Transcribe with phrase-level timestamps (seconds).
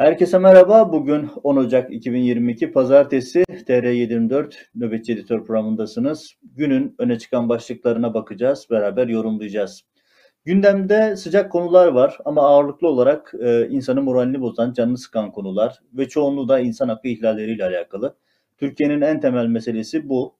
[0.00, 0.92] Herkese merhaba.
[0.92, 6.34] Bugün 10 Ocak 2022 Pazartesi TR724 Nöbetçi Editör programındasınız.
[6.42, 9.82] Günün öne çıkan başlıklarına bakacağız, beraber yorumlayacağız.
[10.44, 16.08] Gündemde sıcak konular var ama ağırlıklı olarak e, insanın moralini bozan, canını sıkan konular ve
[16.08, 18.16] çoğunluğu da insan hakkı ihlalleriyle alakalı.
[18.58, 20.36] Türkiye'nin en temel meselesi bu.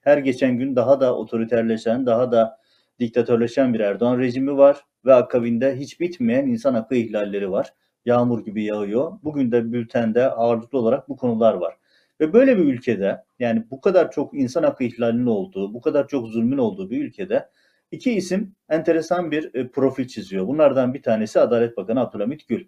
[0.00, 2.58] Her geçen gün daha da otoriterleşen, daha da
[3.00, 7.72] diktatörleşen bir Erdoğan rejimi var ve akabinde hiç bitmeyen insan hakkı ihlalleri var
[8.04, 9.12] yağmur gibi yağıyor.
[9.24, 11.76] Bugün de bültende ağırlıklı olarak bu konular var.
[12.20, 16.28] Ve böyle bir ülkede yani bu kadar çok insan hakkı ihlalinin olduğu, bu kadar çok
[16.28, 17.48] zulmün olduğu bir ülkede
[17.90, 20.46] iki isim enteresan bir e, profil çiziyor.
[20.46, 22.66] Bunlardan bir tanesi Adalet Bakanı Abdülhamit Gül.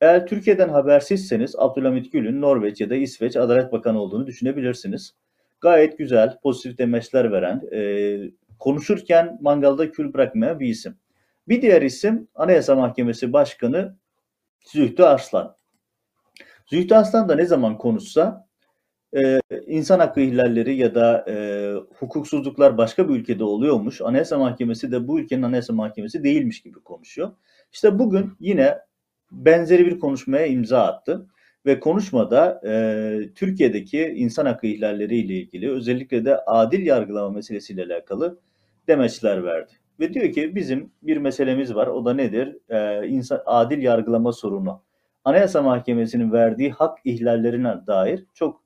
[0.00, 5.14] Eğer Türkiye'den habersizseniz Abdülhamit Gül'ün Norveç ya da İsveç Adalet Bakanı olduğunu düşünebilirsiniz.
[5.60, 7.80] Gayet güzel, pozitif demeçler veren, e,
[8.58, 10.96] konuşurken mangalda kül bırakmayan bir isim.
[11.48, 13.96] Bir diğer isim Anayasa Mahkemesi Başkanı
[14.64, 15.56] Zühtü Arslan.
[16.66, 18.48] Zühtü Arslan da ne zaman konuşsa
[19.16, 21.34] e, insan hakkı ihlalleri ya da e,
[21.98, 24.00] hukuksuzluklar başka bir ülkede oluyormuş.
[24.00, 27.32] Anayasa Mahkemesi de bu ülkenin Anayasa Mahkemesi değilmiş gibi konuşuyor.
[27.72, 28.78] İşte bugün yine
[29.32, 31.26] benzeri bir konuşmaya imza attı
[31.66, 32.72] ve konuşmada e,
[33.34, 38.38] Türkiye'deki insan hakkı ihlalleri ile ilgili özellikle de adil yargılama meselesiyle alakalı
[38.88, 39.72] demeçler verdi.
[40.00, 41.86] Ve diyor ki bizim bir meselemiz var.
[41.86, 42.58] O da nedir?
[42.68, 44.82] Ee, insan adil yargılama sorunu.
[45.24, 48.62] Anayasa Mahkemesi'nin verdiği hak ihlallerine dair çok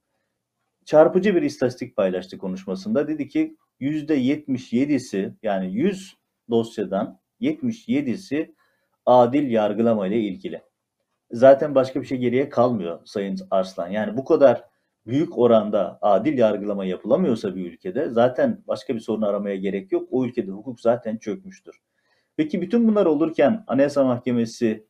[0.85, 3.09] çarpıcı bir istatistik paylaştı konuşmasında.
[3.09, 6.17] Dedi ki %77'si yani 100
[6.51, 8.55] dosyadan 77'si
[9.07, 10.63] adil yargılama ile ilgili.
[11.31, 13.89] Zaten başka bir şey geriye kalmıyor Sayın Arslan.
[13.89, 14.65] Yani bu kadar
[15.09, 20.09] büyük oranda adil yargılama yapılamıyorsa bir ülkede zaten başka bir sorun aramaya gerek yok.
[20.11, 21.81] O ülkede hukuk zaten çökmüştür.
[22.37, 24.87] Peki bütün bunlar olurken Anayasa Mahkemesi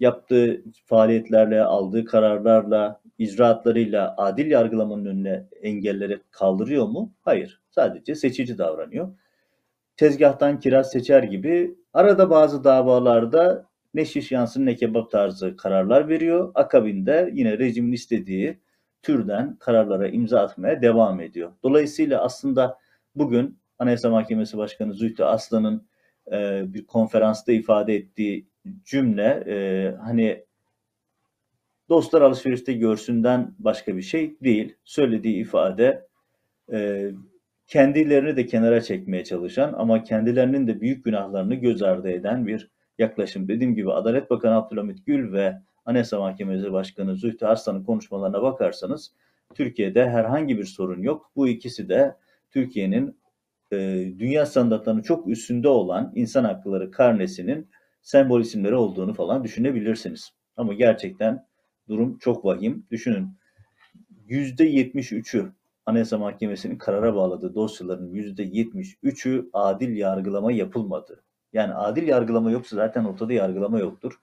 [0.00, 7.12] yaptığı faaliyetlerle, aldığı kararlarla, icraatlarıyla adil yargılamanın önüne engelleri kaldırıyor mu?
[7.20, 7.62] Hayır.
[7.70, 9.08] Sadece seçici davranıyor.
[9.96, 16.52] Tezgahtan kiraz seçer gibi arada bazı davalarda ne şiş yansın ne kebap tarzı kararlar veriyor.
[16.54, 18.63] Akabinde yine rejimin istediği
[19.04, 21.52] türden kararlara imza atmaya devam ediyor.
[21.62, 22.78] Dolayısıyla aslında
[23.14, 25.86] bugün Anayasa Mahkemesi Başkanı Zühtü Aslan'ın
[26.32, 28.46] e, bir konferansta ifade ettiği
[28.84, 29.56] cümle e,
[29.96, 30.44] hani
[31.88, 34.76] dostlar alışverişte görsünden başka bir şey değil.
[34.84, 36.06] Söylediği ifade
[36.72, 37.10] e,
[37.66, 43.48] kendilerini de kenara çekmeye çalışan ama kendilerinin de büyük günahlarını göz ardı eden bir yaklaşım.
[43.48, 49.12] Dediğim gibi Adalet Bakanı Abdülhamit Gül ve Anayasa Mahkemesi Başkanı Zühtü Arslan'ın konuşmalarına bakarsanız
[49.54, 51.30] Türkiye'de herhangi bir sorun yok.
[51.36, 52.16] Bu ikisi de
[52.50, 53.16] Türkiye'nin
[53.72, 53.76] e,
[54.18, 57.68] dünya standartlarının çok üstünde olan insan hakları karnesinin
[58.02, 60.32] sembol isimleri olduğunu falan düşünebilirsiniz.
[60.56, 61.46] Ama gerçekten
[61.88, 62.86] durum çok vahim.
[62.90, 63.28] Düşünün
[64.28, 65.52] %73'ü
[65.86, 71.22] Anayasa Mahkemesi'nin karara bağladığı dosyaların %73'ü adil yargılama yapılmadı.
[71.52, 74.20] Yani adil yargılama yoksa zaten ortada yargılama yoktur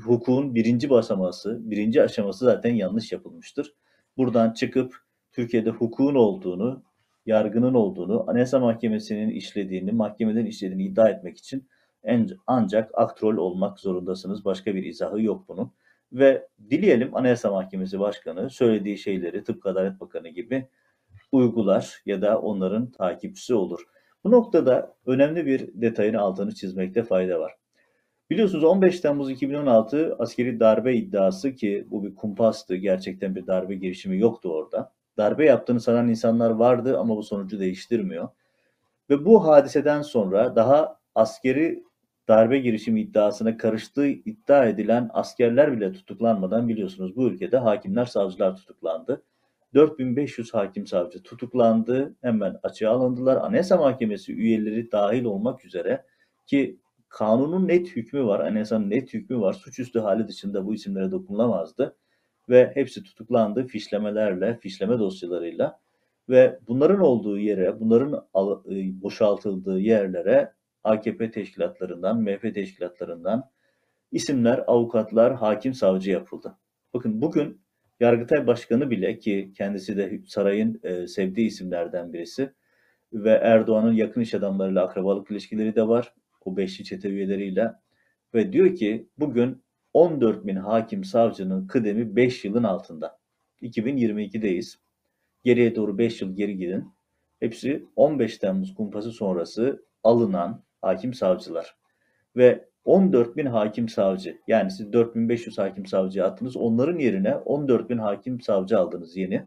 [0.00, 3.74] hukukun birinci basaması, birinci aşaması zaten yanlış yapılmıştır.
[4.16, 4.96] Buradan çıkıp
[5.32, 6.82] Türkiye'de hukukun olduğunu,
[7.26, 11.68] yargının olduğunu, Anayasa Mahkemesi'nin işlediğini, mahkemeden işlediğini iddia etmek için
[12.04, 14.44] en, ancak aktrol olmak zorundasınız.
[14.44, 15.72] Başka bir izahı yok bunun.
[16.12, 20.68] Ve dileyelim Anayasa Mahkemesi Başkanı söylediği şeyleri tıpkı Adalet Bakanı gibi
[21.32, 23.84] uygular ya da onların takipçisi olur.
[24.24, 27.61] Bu noktada önemli bir detayın altını çizmekte fayda var.
[28.32, 32.76] Biliyorsunuz 15 Temmuz 2016 askeri darbe iddiası ki bu bir kumpastı.
[32.76, 34.92] Gerçekten bir darbe girişimi yoktu orada.
[35.16, 38.28] Darbe yaptığını sanan insanlar vardı ama bu sonucu değiştirmiyor.
[39.10, 41.84] Ve bu hadiseden sonra daha askeri
[42.28, 49.22] darbe girişimi iddiasına karıştığı iddia edilen askerler bile tutuklanmadan biliyorsunuz bu ülkede hakimler, savcılar tutuklandı.
[49.74, 52.14] 4500 hakim savcı tutuklandı.
[52.22, 53.36] Hemen açığa alındılar.
[53.36, 56.04] Anayasa Mahkemesi üyeleri dahil olmak üzere
[56.46, 56.78] ki
[57.12, 59.52] kanunun net hükmü var, anayasanın net hükmü var.
[59.52, 61.96] Suçüstü hali dışında bu isimlere dokunulamazdı.
[62.48, 65.80] Ve hepsi tutuklandı fişlemelerle, fişleme dosyalarıyla.
[66.28, 68.12] Ve bunların olduğu yere, bunların
[68.70, 70.52] e, boşaltıldığı yerlere
[70.84, 73.50] AKP teşkilatlarından, MHP teşkilatlarından
[74.12, 76.56] isimler, avukatlar, hakim, savcı yapıldı.
[76.94, 77.60] Bakın bugün
[78.00, 82.52] Yargıtay Başkanı bile ki kendisi de sarayın e, sevdiği isimlerden birisi
[83.12, 87.72] ve Erdoğan'ın yakın iş adamlarıyla akrabalık ilişkileri de var o beşli çete üyeleriyle
[88.34, 89.62] ve diyor ki bugün
[89.92, 93.18] 14 bin hakim savcının kıdemi 5 yılın altında.
[93.62, 94.78] 2022'deyiz.
[95.44, 96.92] Geriye doğru 5 yıl geri gidin.
[97.40, 101.76] Hepsi 15 Temmuz kumpası sonrası alınan hakim savcılar.
[102.36, 107.98] Ve 14 bin hakim savcı yani siz 4500 hakim savcı attınız onların yerine 14 bin
[107.98, 109.46] hakim savcı aldınız yeni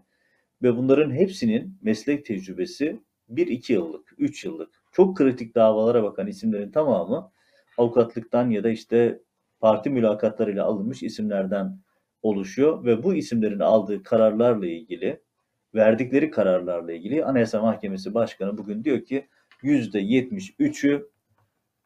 [0.64, 3.00] ve bunların hepsinin meslek tecrübesi
[3.34, 7.32] 1-2 yıllık, 3 yıllık çok kritik davalara bakan isimlerin tamamı
[7.78, 9.20] avukatlıktan ya da işte
[9.60, 11.80] parti mülakatlarıyla alınmış isimlerden
[12.22, 15.22] oluşuyor ve bu isimlerin aldığı kararlarla ilgili,
[15.76, 19.28] verdikleri kararlarla ilgili Anayasa Mahkemesi Başkanı bugün diyor ki
[19.64, 21.10] %73'ü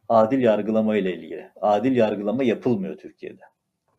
[0.09, 1.51] adil yargılama ile ilgili.
[1.61, 3.41] Adil yargılama yapılmıyor Türkiye'de.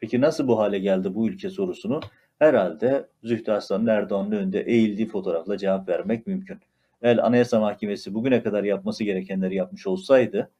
[0.00, 2.00] Peki nasıl bu hale geldi bu ülke sorusunu
[2.38, 6.58] herhalde Zühtü Aslan'ın Erdoğan'ın önünde eğildiği fotoğrafla cevap vermek mümkün.
[7.02, 10.50] Eğer Anayasa Mahkemesi bugüne kadar yapması gerekenleri yapmış olsaydı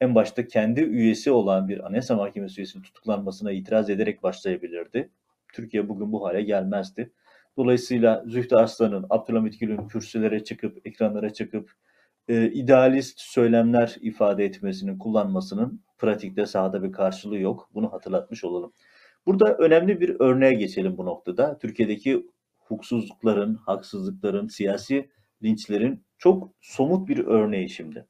[0.00, 5.10] en başta kendi üyesi olan bir Anayasa Mahkemesi üyesinin tutuklanmasına itiraz ederek başlayabilirdi.
[5.52, 7.12] Türkiye bugün bu hale gelmezdi.
[7.56, 11.72] Dolayısıyla Zühtü Aslan'ın Abdülhamit Gül'ün kürsülere çıkıp, ekranlara çıkıp
[12.28, 17.70] e, idealist söylemler ifade etmesinin, kullanmasının pratikte sahada bir karşılığı yok.
[17.74, 18.72] Bunu hatırlatmış olalım.
[19.26, 21.58] Burada önemli bir örneğe geçelim bu noktada.
[21.58, 22.26] Türkiye'deki
[22.58, 25.10] hukuksuzlukların, haksızlıkların, siyasi
[25.42, 28.06] linçlerin çok somut bir örneği şimdi.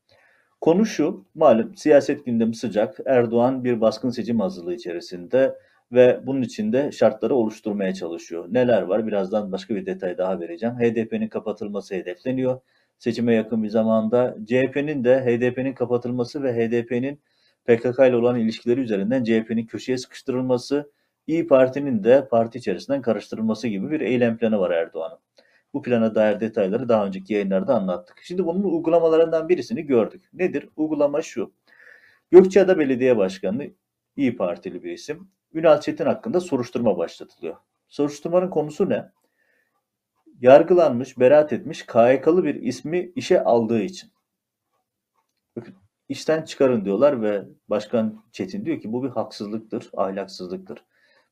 [0.61, 2.99] Konu şu, malum siyaset gündemi sıcak.
[3.06, 5.58] Erdoğan bir baskın seçim hazırlığı içerisinde
[5.93, 8.46] ve bunun içinde şartları oluşturmaya çalışıyor.
[8.50, 9.06] Neler var?
[9.06, 10.75] Birazdan başka bir detay daha vereceğim.
[10.75, 12.61] HDP'nin kapatılması hedefleniyor.
[12.99, 17.20] Seçime yakın bir zamanda CHP'nin de HDP'nin kapatılması ve HDP'nin
[17.64, 20.90] PKK ile olan ilişkileri üzerinden CHP'nin köşeye sıkıştırılması,
[21.26, 25.19] İyi Parti'nin de parti içerisinden karıştırılması gibi bir eylem planı var Erdoğan'ın.
[25.76, 28.20] Bu plana dair detayları daha önceki yayınlarda anlattık.
[28.23, 30.25] Şimdi bunun uygulamalarından birisini gördük.
[30.32, 30.69] Nedir?
[30.76, 31.52] Uygulama şu.
[32.31, 33.70] Gökçeada Belediye Başkanı
[34.17, 35.28] İyi Partili bir isim.
[35.55, 37.56] Ünal Çetin hakkında soruşturma başlatılıyor.
[37.88, 39.12] Soruşturmanın konusu ne?
[40.40, 44.11] Yargılanmış, beraat etmiş KYK'lı bir ismi işe aldığı için.
[45.56, 45.75] Bakın
[46.08, 50.84] işten çıkarın diyorlar ve Başkan Çetin diyor ki bu bir haksızlıktır, ahlaksızlıktır.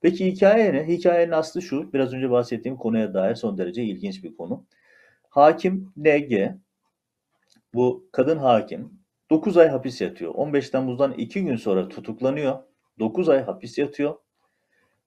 [0.05, 0.89] Peki hikaye ne?
[0.89, 1.93] Hikayenin aslı şu.
[1.93, 4.65] Biraz önce bahsettiğim konuya dair son derece ilginç bir konu.
[5.29, 6.51] Hakim NG,
[7.75, 8.93] bu kadın hakim
[9.31, 10.35] 9 ay hapis yatıyor.
[10.35, 12.59] 15 Temmuz'dan 2 gün sonra tutuklanıyor.
[12.99, 14.15] 9 ay hapis yatıyor.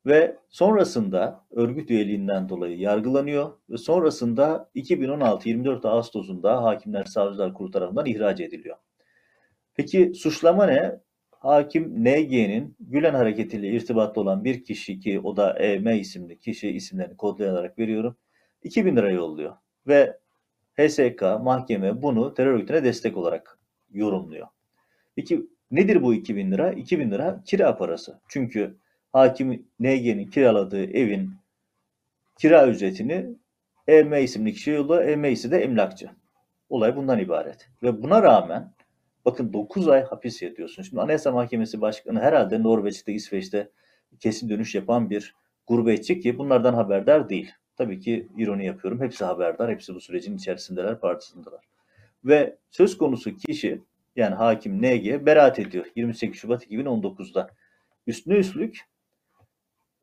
[0.05, 8.05] Ve sonrasında örgüt üyeliğinden dolayı yargılanıyor ve sonrasında 2016 24 Ağustos'unda Hakimler Savcılar Kurulu tarafından
[8.05, 8.77] ihraç ediliyor.
[9.75, 10.99] Peki suçlama ne?
[11.47, 16.69] Hakim NG'nin Gülen Hareketi ile irtibatlı olan bir kişi ki o da EM isimli kişi
[16.69, 18.17] isimlerini kodlayarak veriyorum.
[18.63, 19.55] 2000 lira yolluyor
[19.87, 20.17] ve
[20.77, 23.59] HSK mahkeme bunu terör örgütüne destek olarak
[23.91, 24.47] yorumluyor.
[25.15, 26.71] Peki nedir bu 2000 lira?
[26.71, 28.19] 2000 lira kira parası.
[28.27, 28.77] Çünkü
[29.13, 31.31] hakim NG'nin kiraladığı evin
[32.37, 33.25] kira ücretini
[33.87, 35.05] EM isimli kişi yolluyor.
[35.05, 36.09] EM ise de emlakçı.
[36.69, 37.69] Olay bundan ibaret.
[37.83, 38.76] Ve buna rağmen
[39.27, 40.83] Bakın 9 ay hapis yatıyorsun.
[40.83, 43.71] Şimdi Anayasa Mahkemesi Başkanı herhalde Norveç'te, İsveç'te
[44.19, 45.35] kesin dönüş yapan bir
[45.67, 47.51] gurbetçi ki bunlardan haberdar değil.
[47.75, 49.01] Tabii ki ironi yapıyorum.
[49.01, 49.71] Hepsi haberdar.
[49.71, 51.59] Hepsi bu sürecin içerisindeler, partisindeler.
[52.25, 53.81] Ve söz konusu kişi
[54.15, 57.49] yani hakim NG beraat ediyor 28 Şubat 2019'da.
[58.07, 58.79] Üstüne üstlük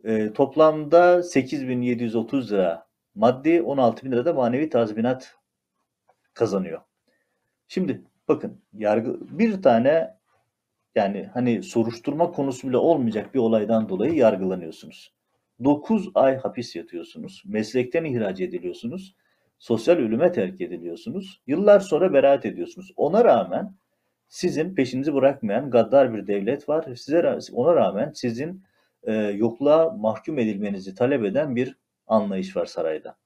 [0.05, 5.37] e, toplamda 8730 lira maddi 16 bin lira da manevi tazminat
[6.35, 6.81] kazanıyor.
[7.69, 10.15] Şimdi Bakın yargı bir tane
[10.95, 15.15] yani hani soruşturma konusu bile olmayacak bir olaydan dolayı yargılanıyorsunuz.
[15.65, 17.43] 9 ay hapis yatıyorsunuz.
[17.47, 19.17] Meslekten ihraç ediliyorsunuz.
[19.59, 21.43] Sosyal ölüme terk ediliyorsunuz.
[21.47, 22.93] Yıllar sonra beraat ediyorsunuz.
[22.97, 23.75] Ona rağmen
[24.29, 26.95] sizin peşinizi bırakmayan gaddar bir devlet var.
[26.97, 28.63] Size ona rağmen sizin
[29.03, 31.77] e, yokluğa mahkum edilmenizi talep eden bir
[32.07, 33.17] anlayış var sarayda.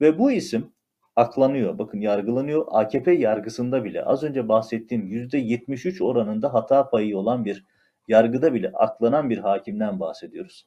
[0.00, 0.72] Ve bu isim
[1.16, 1.78] aklanıyor.
[1.78, 2.66] Bakın yargılanıyor.
[2.68, 7.64] AKP yargısında bile az önce bahsettiğim %73 oranında hata payı olan bir
[8.08, 10.66] yargıda bile aklanan bir hakimden bahsediyoruz.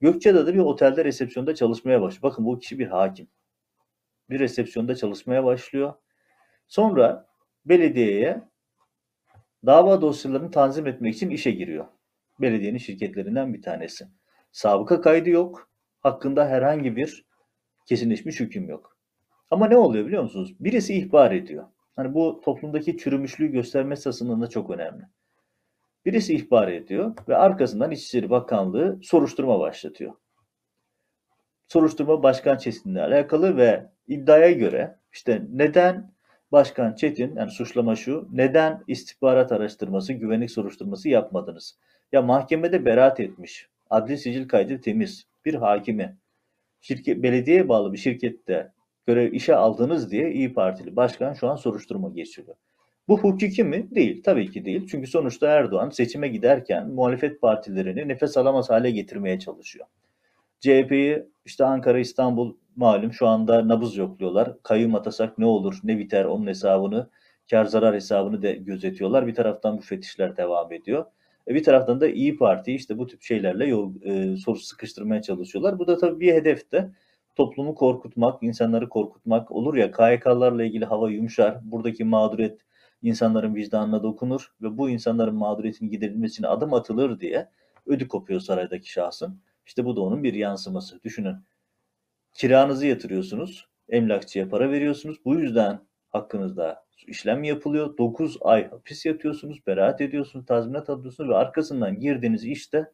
[0.00, 2.22] Gökçeada'da bir otelde resepsiyonda çalışmaya başlıyor.
[2.22, 3.28] Bakın bu kişi bir hakim.
[4.30, 5.94] Bir resepsiyonda çalışmaya başlıyor.
[6.68, 7.26] Sonra
[7.64, 8.42] belediyeye
[9.66, 11.86] dava dosyalarını tanzim etmek için işe giriyor.
[12.40, 14.08] Belediyenin şirketlerinden bir tanesi.
[14.52, 15.70] Sabıka kaydı yok.
[16.00, 17.26] Hakkında herhangi bir
[17.86, 18.97] kesinleşmiş hüküm yok.
[19.50, 20.54] Ama ne oluyor biliyor musunuz?
[20.60, 21.64] Birisi ihbar ediyor.
[21.96, 25.02] Hani bu toplumdaki çürümüşlüğü gösterme açısından da çok önemli.
[26.04, 30.14] Birisi ihbar ediyor ve arkasından İçişleri Bakanlığı soruşturma başlatıyor.
[31.68, 36.12] Soruşturma Başkan Çetin'le alakalı ve iddiaya göre işte neden
[36.52, 41.78] Başkan Çetin, yani suçlama şu, neden istihbarat araştırması, güvenlik soruşturması yapmadınız?
[42.12, 46.16] Ya mahkemede beraat etmiş, adli sicil kaydı temiz, bir hakimi,
[46.80, 48.72] şirket, belediyeye bağlı bir şirkette
[49.08, 52.56] görev işe aldınız diye İyi Partili başkan şu an soruşturma geçiriyor.
[53.08, 53.94] Bu hukuki mi?
[53.94, 54.22] Değil.
[54.22, 54.86] Tabii ki değil.
[54.90, 59.86] Çünkü sonuçta Erdoğan seçime giderken muhalefet partilerini nefes alamaz hale getirmeye çalışıyor.
[60.60, 64.62] CHP'yi işte Ankara, İstanbul malum şu anda nabız yokluyorlar.
[64.62, 67.10] Kayyum atasak ne olur, ne biter onun hesabını,
[67.50, 69.26] kar zarar hesabını da gözetiyorlar.
[69.26, 71.04] Bir taraftan bu fetişler devam ediyor.
[71.48, 75.78] E bir taraftan da İyi Parti işte bu tip şeylerle yol, e, soru sıkıştırmaya çalışıyorlar.
[75.78, 76.90] Bu da tabii bir hedef de
[77.38, 81.58] toplumu korkutmak, insanları korkutmak olur ya KYK'larla ilgili hava yumuşar.
[81.62, 82.60] Buradaki mağduriyet
[83.02, 87.48] insanların vicdanına dokunur ve bu insanların mağduriyetinin giderilmesine adım atılır diye
[87.86, 89.40] ödü kopuyor saraydaki şahsın.
[89.66, 91.02] İşte bu da onun bir yansıması.
[91.02, 91.36] Düşünün.
[92.34, 95.24] Kiranızı yatırıyorsunuz, emlakçıya para veriyorsunuz.
[95.24, 97.98] Bu yüzden hakkınızda işlem yapılıyor.
[97.98, 102.92] 9 ay hapis yatıyorsunuz, beraat ediyorsunuz, tazminat alıyorsunuz ve arkasından girdiğiniz işte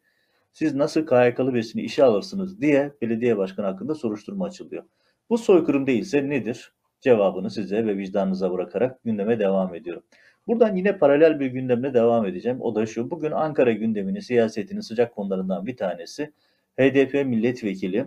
[0.55, 4.85] siz nasıl KYK'lı birisini işe alırsınız diye belediye başkanı hakkında soruşturma açılıyor.
[5.31, 6.73] Bu soykırım değilse nedir?
[7.01, 10.03] Cevabını size ve vicdanınıza bırakarak gündeme devam ediyorum.
[10.47, 12.61] Buradan yine paralel bir gündemle devam edeceğim.
[12.61, 13.11] O da şu.
[13.11, 16.33] Bugün Ankara gündemini, siyasetinin sıcak konularından bir tanesi
[16.79, 18.07] HDP milletvekili,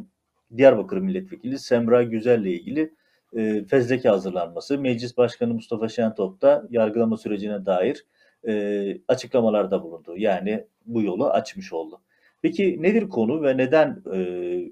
[0.58, 2.94] Diyarbakır milletvekili Semra Güzel'le ilgili
[3.36, 4.78] e, fezleke hazırlanması.
[4.78, 8.06] Meclis Başkanı Mustafa Şentop da yargılama sürecine dair
[8.48, 10.18] e, açıklamalarda bulundu.
[10.18, 12.02] Yani bu yolu açmış oldu.
[12.42, 14.20] Peki nedir konu ve neden e,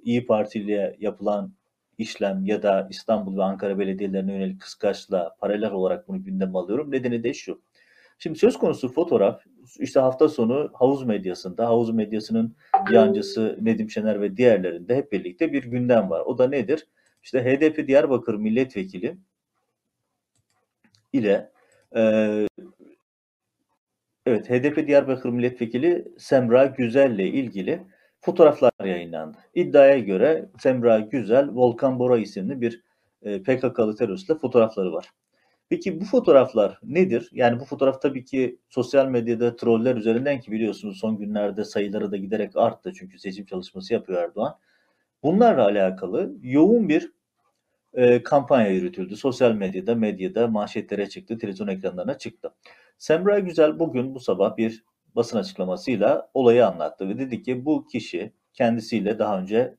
[0.03, 1.53] İyi Parti ile yapılan
[1.98, 6.91] işlem ya da İstanbul ve Ankara belediyelerine yönelik kıskaçla paralel olarak bunu gündeme alıyorum?
[6.91, 7.62] Nedeni de şu.
[8.19, 9.41] Şimdi söz konusu fotoğraf
[9.79, 12.55] işte hafta sonu havuz medyasında, havuz medyasının
[12.91, 16.22] yancısı Nedim Şener ve diğerlerinde hep birlikte bir gündem var.
[16.25, 16.88] O da nedir?
[17.24, 19.17] İşte HDP Diyarbakır milletvekili
[21.13, 21.51] ile
[21.95, 22.01] e,
[24.25, 27.84] evet HDP Diyarbakır milletvekili Semra Güzel ile ilgili
[28.22, 29.38] fotoğraflar yayınlandı.
[29.53, 32.84] İddiaya göre Semra Güzel, Volkan Bora isimli bir
[33.22, 35.10] e, PKK'lı teröristle fotoğrafları var.
[35.70, 37.29] Peki bu fotoğraflar nedir?
[37.32, 42.17] Yani bu fotoğraf tabii ki sosyal medyada troller üzerinden ki biliyorsunuz son günlerde sayıları da
[42.17, 44.55] giderek arttı çünkü seçim çalışması yapıyor Erdoğan.
[45.24, 47.12] Bunlarla alakalı yoğun bir
[47.95, 49.15] e, kampanya yürütüldü.
[49.15, 52.53] Sosyal medyada, medyada manşetlere çıktı, televizyon ekranlarına çıktı.
[52.97, 54.83] Semra Güzel bugün bu sabah bir
[55.15, 59.75] basın açıklamasıyla olayı anlattı ve dedi ki bu kişi kendisiyle daha önce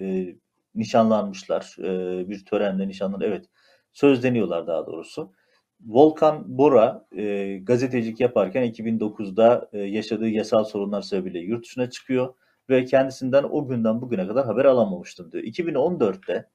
[0.00, 0.36] e,
[0.74, 1.76] nişanlanmışlar.
[1.78, 3.46] E, bir törenle nişanlan evet
[3.92, 5.32] sözleniyorlar daha doğrusu.
[5.80, 12.34] Volkan Bora e, gazetecilik yaparken 2009'da e, yaşadığı yasal sorunlar sebebiyle yurt dışına çıkıyor
[12.70, 15.44] ve kendisinden o günden bugüne kadar haber alamamıştım diyor.
[15.44, 16.48] 2014'te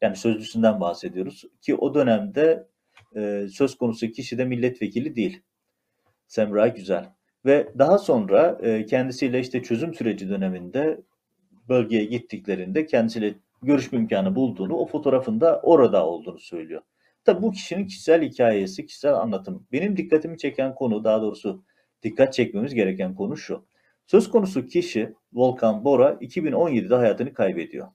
[0.00, 2.66] yani sözlüsünden bahsediyoruz ki o dönemde
[3.16, 5.42] e, söz konusu kişi de milletvekili değil.
[6.26, 7.12] Semra Güzel.
[7.44, 11.00] Ve daha sonra e, kendisiyle işte çözüm süreci döneminde
[11.68, 16.82] bölgeye gittiklerinde kendisiyle görüşme imkanı bulduğunu, o fotoğrafında orada olduğunu söylüyor.
[17.24, 19.66] Tabi bu kişinin kişisel hikayesi, kişisel anlatım.
[19.72, 21.64] Benim dikkatimi çeken konu, daha doğrusu
[22.02, 23.66] dikkat çekmemiz gereken konu şu.
[24.06, 27.88] Söz konusu kişi Volkan Bora 2017'de hayatını kaybediyor.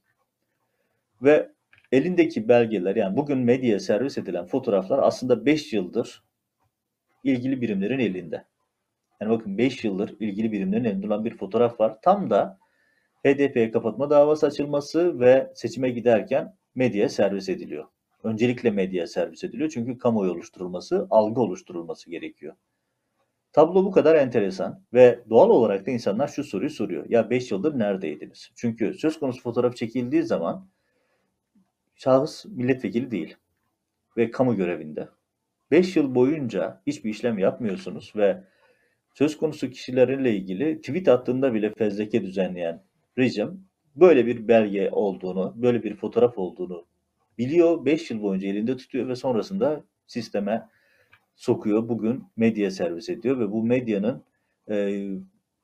[1.22, 1.51] Ve
[1.92, 6.24] elindeki belgeler yani bugün medyaya servis edilen fotoğraflar aslında 5 yıldır
[7.24, 8.46] ilgili birimlerin elinde.
[9.22, 12.02] Yani bakın 5 yıldır ilgili birimlerin elinde olan bir fotoğraf var.
[12.02, 12.60] Tam da
[13.26, 17.86] HDP'ye kapatma davası açılması ve seçime giderken medyaya servis ediliyor.
[18.24, 22.56] Öncelikle medyaya servis ediliyor çünkü kamuoyu oluşturulması, algı oluşturulması gerekiyor.
[23.54, 27.06] Tablo bu kadar enteresan ve doğal olarak da insanlar şu soruyu soruyor.
[27.10, 28.52] Ya 5 yıldır neredeydiniz?
[28.56, 30.70] Çünkü söz konusu fotoğraf çekildiği zaman
[32.04, 33.36] şahıs milletvekili değil
[34.18, 35.10] ve kamu görevinde.
[35.72, 38.44] 5 yıl boyunca hiçbir işlem yapmıyorsunuz ve
[39.14, 42.84] söz konusu kişilerle ilgili tweet attığında bile fezleke düzenleyen
[43.18, 46.86] rejim böyle bir belge olduğunu, böyle bir fotoğraf olduğunu
[47.38, 47.86] biliyor.
[47.86, 50.70] 5 yıl boyunca elinde tutuyor ve sonrasında sisteme
[51.36, 51.90] sokuyor.
[51.90, 54.24] Bugün medya servis ediyor ve bu medyanın
[54.70, 55.08] e,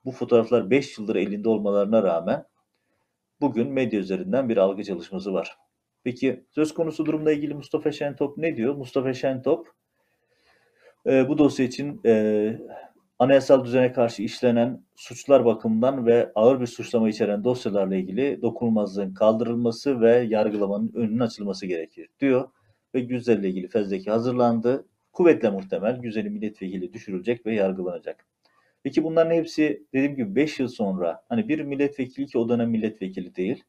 [0.05, 2.45] bu fotoğraflar 5 yıldır elinde olmalarına rağmen
[3.41, 5.66] bugün medya üzerinden bir algı çalışması var.
[6.03, 8.75] Peki söz konusu durumla ilgili Mustafa Şentop ne diyor?
[8.75, 9.67] Mustafa Şentop
[11.07, 12.53] e, bu dosya için e,
[13.19, 20.01] anayasal düzene karşı işlenen suçlar bakımından ve ağır bir suçlama içeren dosyalarla ilgili dokunulmazlığın kaldırılması
[20.01, 22.49] ve yargılamanın önünün açılması gerekir diyor.
[22.95, 24.85] Ve Güzel ile ilgili fezleke hazırlandı.
[25.13, 28.25] Kuvvetle muhtemel Güzel'in milletvekili düşürülecek ve yargılanacak.
[28.83, 33.35] Peki bunların hepsi dediğim gibi 5 yıl sonra hani bir milletvekili ki o dönem milletvekili
[33.35, 33.63] değil.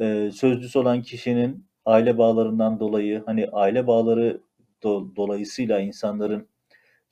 [0.00, 4.40] E, sözcüsü olan kişinin aile bağlarından dolayı hani aile bağları
[4.82, 6.48] do, dolayısıyla insanların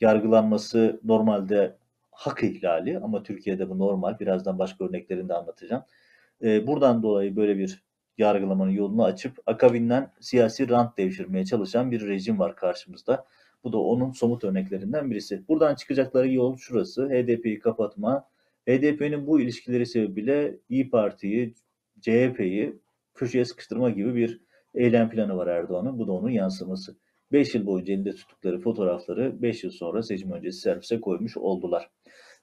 [0.01, 1.77] yargılanması normalde
[2.11, 4.19] hak ihlali ama Türkiye'de bu normal.
[4.19, 5.83] Birazdan başka örneklerini de anlatacağım.
[6.43, 7.83] E, buradan dolayı böyle bir
[8.19, 13.25] yargılamanın yolunu açıp akabinden siyasi rant devşirmeye çalışan bir rejim var karşımızda.
[13.65, 15.49] Bu da onun somut örneklerinden birisi.
[15.49, 17.09] Buradan çıkacakları yol şurası.
[17.09, 18.29] HDP'yi kapatma.
[18.69, 21.55] HDP'nin bu ilişkileri sebebiyle İyi Parti'yi,
[22.01, 22.79] CHP'yi
[23.15, 24.46] köşeye sıkıştırma gibi bir
[24.77, 25.99] eylem planı var Erdoğan'ın.
[25.99, 26.97] Bu da onun yansıması.
[27.33, 31.91] 5 yıl boyunca elinde tuttukları fotoğrafları 5 yıl sonra seçim öncesi servise koymuş oldular.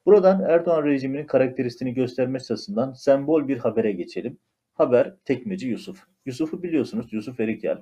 [0.05, 4.37] Buradan Erdoğan rejiminin karakteristiğini gösterme açısından sembol bir habere geçelim.
[4.73, 6.03] Haber Tekmeci Yusuf.
[6.25, 7.77] Yusuf'u biliyorsunuz Yusuf Erikel.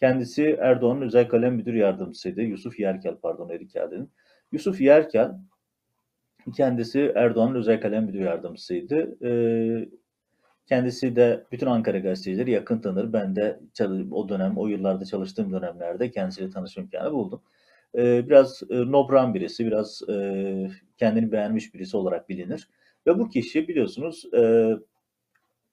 [0.00, 2.42] Kendisi Erdoğan'ın özel kalem müdür yardımcısıydı.
[2.42, 4.10] Yusuf Yerkel pardon Erikel dedim.
[4.52, 5.32] Yusuf Yerkel
[6.56, 9.26] kendisi Erdoğan'ın özel kalem müdür yardımcısıydı.
[9.26, 9.88] Ee,
[10.66, 13.12] kendisi de bütün Ankara gazetecileri yakın tanır.
[13.12, 13.60] Ben de
[14.10, 17.42] o dönem, o yıllarda çalıştığım dönemlerde kendisiyle tanışma imkanı buldum.
[17.98, 22.68] Ee, biraz e, nobran birisi, biraz e, kendini beğenmiş birisi olarak bilinir.
[23.06, 24.72] Ve bu kişi biliyorsunuz e,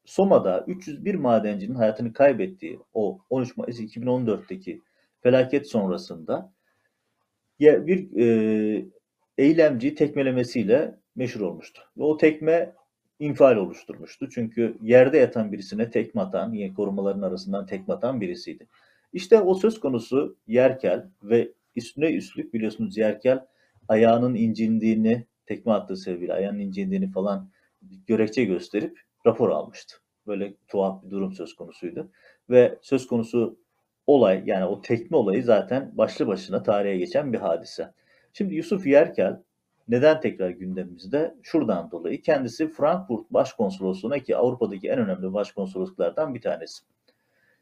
[0.05, 4.81] Soma'da 301 madencinin hayatını kaybettiği o 13 Mayıs 2014'teki
[5.22, 6.53] felaket sonrasında
[7.60, 8.86] bir e,
[9.38, 11.81] eylemci tekmelemesiyle meşhur olmuştu.
[11.98, 12.74] Ve o tekme
[13.20, 14.30] infial oluşturmuştu.
[14.30, 18.68] Çünkü yerde yatan birisine tekme atan, yine korumaların arasından tekme atan birisiydi.
[19.14, 23.46] İşte o söz konusu Yerkel ve üstüne üstlük biliyorsunuz Yerkel
[23.88, 27.50] ayağının incindiğini, tekme attığı sebebiyle ayağının incindiğini falan
[28.08, 29.96] görekçe gösterip rapor almıştı.
[30.28, 32.12] Böyle tuhaf bir durum söz konusuydu.
[32.50, 33.60] Ve söz konusu
[34.08, 37.94] olay yani o tekme olayı zaten başlı başına tarihe geçen bir hadise.
[38.34, 39.42] Şimdi Yusuf Yerkel
[39.89, 41.36] neden tekrar gündemimizde?
[41.43, 46.84] Şuradan dolayı kendisi Frankfurt Başkonsolosluğu'na ki Avrupa'daki en önemli başkonsolosluklardan bir tanesi.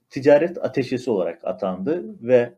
[0.10, 2.53] Ticaret ateşesi olarak atandı ve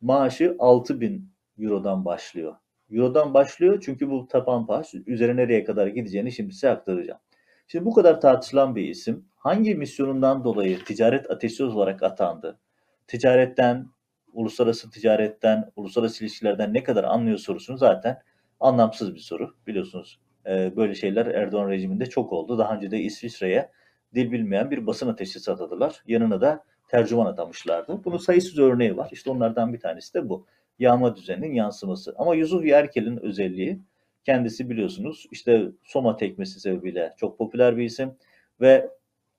[0.00, 2.56] maaşı 6 bin Euro'dan başlıyor.
[2.90, 7.20] Euro'dan başlıyor çünkü bu taban pahş üzerine nereye kadar gideceğini şimdi size aktaracağım.
[7.66, 12.58] Şimdi bu kadar tartışılan bir isim hangi misyonundan dolayı ticaret ateşi olarak atandı?
[13.06, 13.86] Ticaretten,
[14.32, 18.22] uluslararası ticaretten, uluslararası ilişkilerden ne kadar anlıyor sorusunu zaten
[18.60, 19.54] anlamsız bir soru.
[19.66, 22.58] Biliyorsunuz e, böyle şeyler Erdoğan rejiminde çok oldu.
[22.58, 23.70] Daha önce de İsviçre'ye
[24.14, 26.02] dil bilmeyen bir basın ateşi atadılar.
[26.06, 28.04] Yanına da tercüman atamışlardı.
[28.04, 29.08] Bunun sayısız örneği var.
[29.12, 30.46] İşte onlardan bir tanesi de bu.
[30.78, 32.14] Yağma düzeninin yansıması.
[32.18, 33.80] Ama Yusuf Yerkel'in özelliği
[34.24, 38.14] kendisi biliyorsunuz işte Soma tekmesi sebebiyle çok popüler bir isim
[38.60, 38.90] ve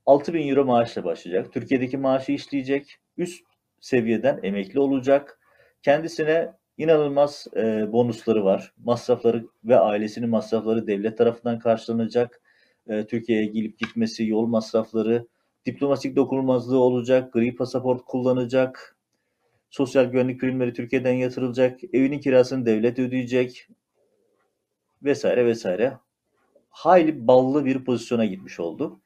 [0.06, 1.54] 6 bin euro maaşla başlayacak.
[1.54, 2.98] Türkiye'deki maaşı işleyecek.
[3.18, 3.46] Üst
[3.80, 5.40] seviyeden emekli olacak.
[5.84, 8.74] Kendisine inanılmaz e, bonusları var.
[8.84, 12.42] Masrafları ve ailesinin masrafları devlet tarafından karşılanacak.
[12.88, 15.28] E, Türkiye'ye gelip gitmesi, yol masrafları,
[15.66, 18.98] diplomatik dokunulmazlığı olacak, gri pasaport kullanacak,
[19.70, 23.68] sosyal güvenlik primleri Türkiye'den yatırılacak, evinin kirasını devlet ödeyecek
[25.04, 25.98] vesaire vesaire.
[26.70, 29.00] Hayli ballı bir pozisyona gitmiş oldu.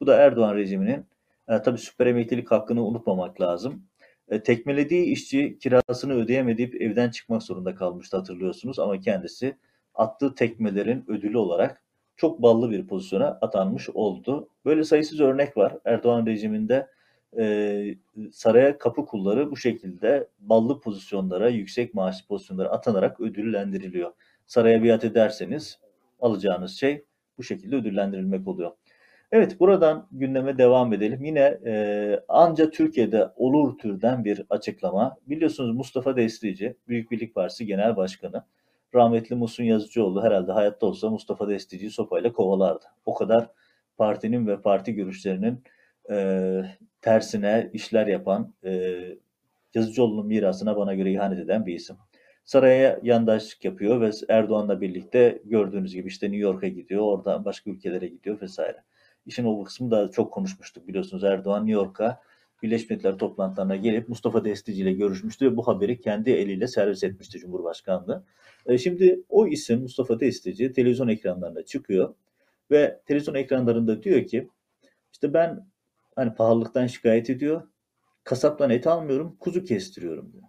[0.00, 1.06] Bu da Erdoğan rejiminin
[1.48, 3.89] e, tabii süper emeklilik hakkını unutmamak lazım.
[4.30, 9.56] E, tekmelediği işçi kirasını ödeyemeyip evden çıkmak zorunda kalmıştı hatırlıyorsunuz ama kendisi
[9.94, 11.82] attığı tekmelerin ödülü olarak
[12.16, 14.48] çok ballı bir pozisyona atanmış oldu.
[14.64, 15.78] Böyle sayısız örnek var.
[15.84, 16.86] Erdoğan rejiminde
[17.38, 17.94] e,
[18.32, 24.12] saraya kapı kulları bu şekilde ballı pozisyonlara, yüksek maaşlı pozisyonlara atanarak ödüllendiriliyor.
[24.46, 25.78] Saraya biat ederseniz
[26.20, 27.04] alacağınız şey
[27.38, 28.70] bu şekilde ödüllendirilmek oluyor.
[29.32, 31.24] Evet buradan gündeme devam edelim.
[31.24, 35.16] Yine e, anca Türkiye'de olur türden bir açıklama.
[35.26, 38.44] Biliyorsunuz Mustafa Destici, Büyük Birlik Partisi Genel Başkanı.
[38.94, 42.84] Rahmetli Musun Yazıcıoğlu herhalde hayatta olsa Mustafa Destici'yi sopayla kovalardı.
[43.06, 43.48] O kadar
[43.96, 45.64] partinin ve parti görüşlerinin
[46.10, 46.62] e,
[47.00, 49.00] tersine işler yapan e,
[49.74, 51.96] Yazıcıoğlu'nun mirasına bana göre ihanet eden bir isim.
[52.44, 58.06] Saraya yandaşlık yapıyor ve Erdoğan'la birlikte gördüğünüz gibi işte New York'a gidiyor, oradan başka ülkelere
[58.08, 58.82] gidiyor vesaire.
[59.26, 61.24] İşin o kısmı da çok konuşmuştuk biliyorsunuz.
[61.24, 62.20] Erdoğan New York'a
[62.62, 67.38] Birleşmiş Milletler toplantılarına gelip Mustafa Destici ile görüşmüştü ve bu haberi kendi eliyle servis etmişti
[67.38, 68.24] Cumhurbaşkanlığı.
[68.66, 72.14] E, şimdi o isim Mustafa Destici televizyon ekranlarına çıkıyor
[72.70, 74.48] ve televizyon ekranlarında diyor ki
[75.12, 75.66] işte ben
[76.16, 77.62] hani pahalılıktan şikayet ediyor.
[78.24, 80.44] Kasaptan et almıyorum, kuzu kestiriyorum diyor.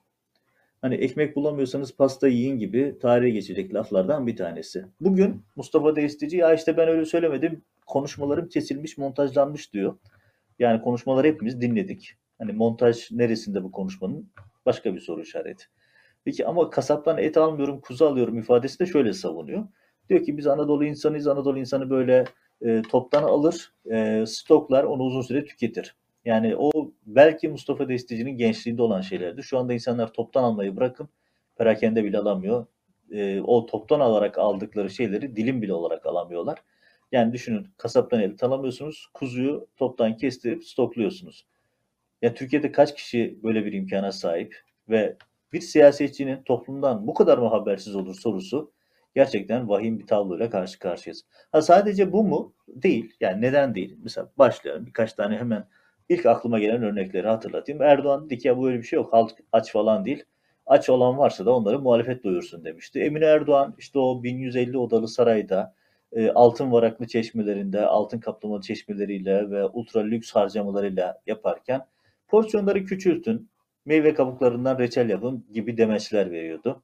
[0.81, 4.85] Hani ekmek bulamıyorsanız pasta yiyin gibi tarihe geçecek laflardan bir tanesi.
[4.99, 9.97] Bugün Mustafa Destici ya işte ben öyle söylemedim konuşmalarım kesilmiş, montajlanmış diyor.
[10.59, 12.13] Yani konuşmaları hepimiz dinledik.
[12.37, 14.31] Hani montaj neresinde bu konuşmanın?
[14.65, 15.65] Başka bir soru işareti.
[16.25, 19.67] Peki ama kasaptan et almıyorum, kuzu alıyorum ifadesi de şöyle savunuyor.
[20.09, 22.25] Diyor ki biz Anadolu insanıyız, Anadolu insanı böyle
[22.61, 25.95] e, toptan alır, e, stoklar, onu uzun süre tüketir.
[26.25, 26.71] Yani o
[27.05, 29.43] belki Mustafa Destici'nin gençliğinde olan şeylerdi.
[29.43, 31.09] Şu anda insanlar toptan almayı bırakın,
[31.57, 32.65] perakende bile alamıyor.
[33.11, 36.59] E, o toptan alarak aldıkları şeyleri dilim bile olarak alamıyorlar.
[37.11, 39.07] Yani düşünün kasaptan et alamıyorsunuz.
[39.13, 41.45] Kuzuyu toptan kestirip stokluyorsunuz.
[42.21, 45.17] Ya Türkiye'de kaç kişi böyle bir imkana sahip ve
[45.53, 48.71] bir siyasetçinin toplumdan bu kadar mı habersiz olur sorusu
[49.15, 51.25] gerçekten vahim bir tabloyla karşı karşıyayız.
[51.51, 52.53] Ha sadece bu mu?
[52.67, 53.15] Değil.
[53.19, 53.97] Yani neden değil?
[54.03, 54.85] Mesela başlayalım.
[54.85, 55.67] Birkaç tane hemen
[56.09, 57.81] ilk aklıma gelen örnekleri hatırlatayım.
[57.81, 59.13] Erdoğan dedi ki ya böyle bir şey yok.
[59.13, 60.23] Halk aç falan değil.
[60.65, 62.99] Aç olan varsa da onları muhalefet doyursun demişti.
[62.99, 65.73] Emine Erdoğan işte o 1150 odalı sarayda
[66.13, 71.85] e, altın varaklı çeşmelerinde, altın kaplamalı çeşmeleriyle ve ultra lüks harcamalarıyla yaparken
[72.27, 73.49] porsiyonları küçültün,
[73.85, 76.83] meyve kabuklarından reçel yapın gibi demeçler veriyordu.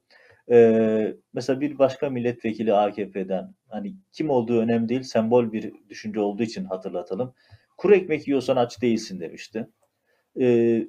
[0.50, 6.42] Ee, mesela bir başka milletvekili AKP'den hani kim olduğu önemli değil sembol bir düşünce olduğu
[6.42, 7.34] için hatırlatalım.
[7.76, 9.68] Kuru ekmek yiyorsan aç değilsin demişti.
[10.40, 10.86] Ee,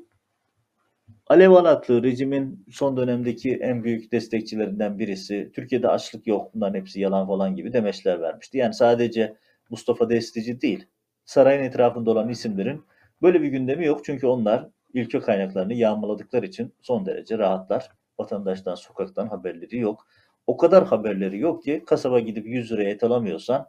[1.28, 5.52] Alev Alatlı rejimin son dönemdeki en büyük destekçilerinden birisi.
[5.54, 8.58] Türkiye'de açlık yok bunların hepsi yalan falan gibi demeçler vermişti.
[8.58, 9.36] Yani sadece
[9.70, 10.88] Mustafa Destici değil
[11.26, 12.84] sarayın etrafında olan isimlerin
[13.22, 14.06] böyle bir gündemi yok.
[14.06, 17.92] Çünkü onlar ülke kaynaklarını yağmaladıkları için son derece rahatlar.
[18.20, 20.08] Vatandaştan, sokaktan haberleri yok.
[20.48, 23.68] O kadar haberleri yok ki kasaba gidip 100 liraya et alamıyorsan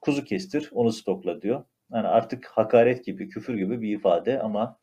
[0.00, 1.64] kuzu kestir, onu stokla diyor.
[1.92, 4.78] Yani artık hakaret gibi, küfür gibi bir ifade ama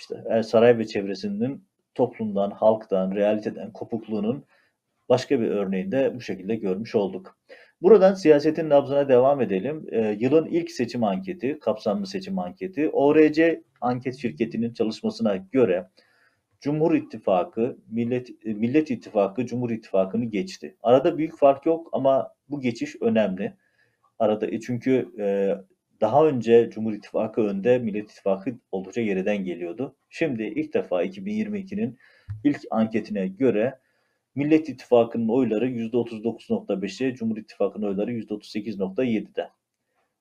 [0.00, 4.44] işte saray ve çevresinin toplumdan, halktan, realiteden kopukluğunun
[5.08, 7.38] başka bir örneğini de bu şekilde görmüş olduk.
[7.82, 9.86] Buradan siyasetin nabzına devam edelim.
[9.90, 15.88] E, yılın ilk seçim anketi, kapsamlı seçim anketi, ORC anket şirketinin çalışmasına göre
[16.60, 20.76] Cumhur İttifakı, Millet, e, Millet İttifakı Cumhur İttifakı'nı geçti.
[20.82, 23.54] Arada büyük fark yok ama bu geçiş önemli.
[24.18, 25.54] Arada e, çünkü e,
[26.00, 29.96] daha önce Cumhur İttifakı önde, Millet İttifakı oldukça geriden geliyordu.
[30.08, 31.98] Şimdi ilk defa 2022'nin
[32.44, 33.78] ilk anketine göre
[34.34, 39.50] Millet İttifakı'nın oyları %39.5'e, Cumhur İttifakı'nın oyları %38.7'de.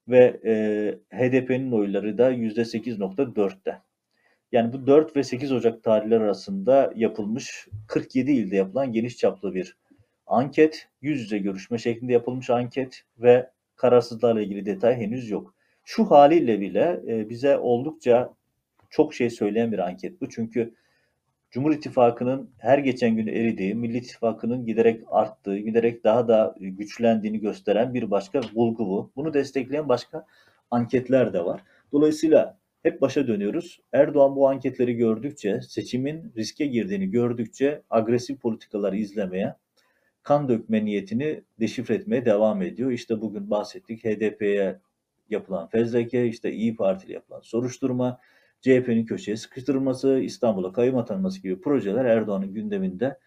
[0.07, 0.53] Ve e,
[1.17, 3.81] HDP'nin oyları da %8.4'te.
[4.51, 9.77] Yani bu 4 ve 8 Ocak tarihleri arasında yapılmış 47 ilde yapılan geniş çaplı bir
[10.27, 15.55] anket, yüz yüze görüşme şeklinde yapılmış anket ve kararsızlarla ilgili detay henüz yok.
[15.91, 18.33] Şu haliyle bile e, bize oldukça
[18.89, 20.29] çok şey söyleyen bir anket bu.
[20.29, 20.73] Çünkü
[21.51, 27.93] Cumhur İttifakı'nın her geçen gün eridiği, Millet İttifakı'nın giderek arttığı, giderek daha da güçlendiğini gösteren
[27.93, 29.11] bir başka bulgu bu.
[29.15, 30.25] Bunu destekleyen başka
[30.71, 31.63] anketler de var.
[31.91, 33.81] Dolayısıyla hep başa dönüyoruz.
[33.93, 39.55] Erdoğan bu anketleri gördükçe, seçimin riske girdiğini gördükçe agresif politikalar izlemeye,
[40.23, 42.91] kan dökme niyetini deşifre etmeye devam ediyor.
[42.91, 44.79] İşte bugün bahsettik HDP'ye
[45.31, 48.19] yapılan fezleke, işte İyi Parti ile yapılan soruşturma,
[48.61, 53.17] CHP'nin köşeye sıkıştırılması, İstanbul'a kayyum atanması gibi projeler Erdoğan'ın gündeminde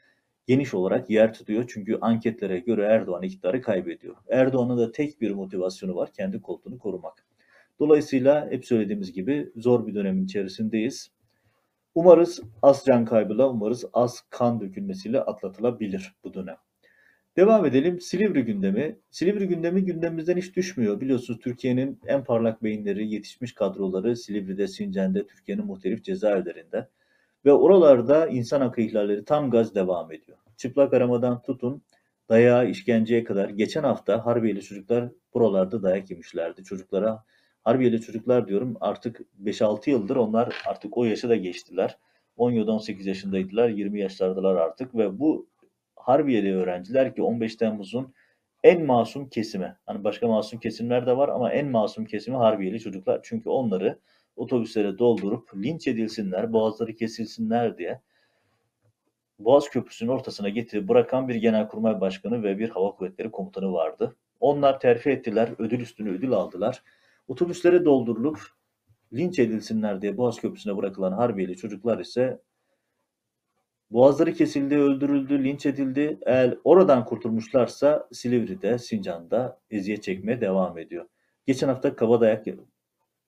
[0.46, 1.64] geniş olarak yer tutuyor.
[1.68, 4.16] Çünkü anketlere göre Erdoğan iktidarı kaybediyor.
[4.28, 7.26] Erdoğan'ın da tek bir motivasyonu var, kendi koltuğunu korumak.
[7.80, 11.10] Dolayısıyla hep söylediğimiz gibi zor bir dönemin içerisindeyiz.
[11.94, 16.56] Umarız az can kaybıyla, umarız az kan dökülmesiyle atlatılabilir bu dönem.
[17.36, 18.00] Devam edelim.
[18.00, 18.96] Silivri gündemi.
[19.10, 21.00] Silivri gündemi gündemimizden hiç düşmüyor.
[21.00, 26.88] Biliyorsunuz Türkiye'nin en parlak beyinleri, yetişmiş kadroları Silivri'de, Sincan'da, Türkiye'nin muhtelif cezaevlerinde.
[27.44, 30.38] Ve oralarda insan hakkı ihlalleri tam gaz devam ediyor.
[30.56, 31.82] Çıplak aramadan tutun,
[32.28, 33.48] dayağı, işkenceye kadar.
[33.48, 36.64] Geçen hafta Harbiyeli çocuklar buralarda dayak yemişlerdi.
[36.64, 37.24] Çocuklara,
[37.64, 41.98] Harbiyeli çocuklar diyorum artık 5-6 yıldır onlar artık o yaşı da geçtiler.
[42.38, 45.51] 17-18 yaşındaydılar, 20 yaşlardalar artık ve bu
[46.02, 48.14] Harbiyeli öğrenciler ki 15 Temmuz'un
[48.62, 49.76] en masum kesimi.
[49.86, 53.20] Hani başka masum kesimler de var ama en masum kesimi Harbiyeli çocuklar.
[53.22, 53.98] Çünkü onları
[54.36, 58.00] otobüslere doldurup linç edilsinler, boğazları kesilsinler diye
[59.38, 64.16] Boğaz Köprüsü'nün ortasına getirip bırakan bir genelkurmay başkanı ve bir hava kuvvetleri komutanı vardı.
[64.40, 66.82] Onlar terfi ettiler, ödül üstüne ödül aldılar.
[67.28, 68.38] Otobüslere doldurulup
[69.12, 72.40] linç edilsinler diye Boğaz Köprüsü'ne bırakılan Harbiyeli çocuklar ise
[73.92, 76.18] Boğazları kesildi, öldürüldü, linç edildi.
[76.26, 81.07] Eğer oradan kurtulmuşlarsa Silivri'de, Sincan'da eziyet çekmeye devam ediyor.
[81.46, 82.46] Geçen hafta Kabadayak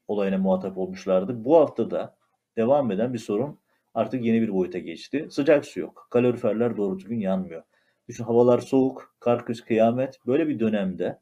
[0.08, 1.44] olayına muhatap olmuşlardı.
[1.44, 2.16] Bu hafta da
[2.56, 3.58] devam eden bir sorun
[3.94, 5.26] artık yeni bir boyuta geçti.
[5.30, 6.06] Sıcak su yok.
[6.10, 7.62] Kaloriferler doğru düzgün yanmıyor.
[8.08, 10.18] Düşün havalar soğuk, kar kış kıyamet.
[10.26, 11.18] Böyle bir dönemde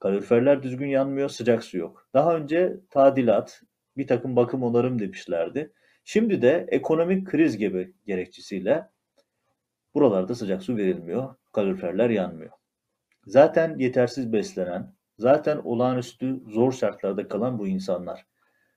[0.00, 2.08] kaloriferler düzgün yanmıyor, sıcak su yok.
[2.14, 3.62] Daha önce tadilat,
[3.96, 5.72] bir takım bakım onarım demişlerdi.
[6.04, 8.88] Şimdi de ekonomik kriz gibi gerekçesiyle
[9.94, 12.50] buralarda sıcak su verilmiyor, kaloriferler yanmıyor.
[13.26, 18.26] Zaten yetersiz beslenen, zaten olağanüstü zor şartlarda kalan bu insanlar.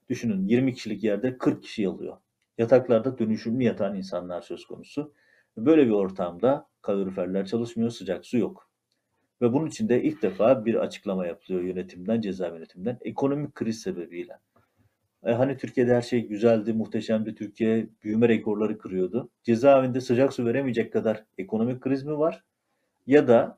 [0.10, 2.18] Düşünün 20 kişilik yerde 40 kişi yalıyor.
[2.58, 5.14] Yataklarda dönüşümlü yatan insanlar söz konusu.
[5.58, 8.70] Böyle bir ortamda kaloriferler çalışmıyor, sıcak su yok.
[9.42, 14.40] Ve bunun için de ilk defa bir açıklama yapılıyor yönetimden, ceza yönetimden ekonomik kriz sebebiyle.
[15.26, 17.36] E, hani Türkiye'de her şey güzeldi, muhteşemdi.
[17.36, 19.30] Türkiye büyüme rekorları kırıyordu.
[19.44, 22.44] Cezaevinde sıcak su veremeyecek kadar ekonomik kriz mi var?
[23.08, 23.58] Ya da